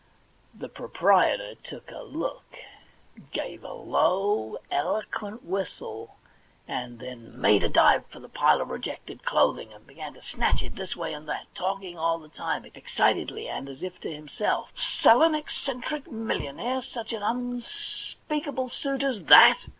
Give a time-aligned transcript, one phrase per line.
[0.55, 2.57] The proprietor took a look,
[3.31, 6.15] gave a low, eloquent whistle,
[6.67, 10.73] then made a dive for the pile of rejected clothing, and began to snatch it
[10.75, 15.21] this way and that, talking all the time excitedly, and as if to himself:* Sell
[15.21, 19.65] an eccentric millionaire such an unspeak 14 THE £1,000,000 BANK NOTE able suit as that